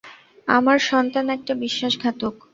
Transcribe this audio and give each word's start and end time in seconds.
আমার 0.47 0.77
সন্তান 0.89 1.25
একটা 1.37 1.53
বিশ্বাসঘাতক! 1.63 2.35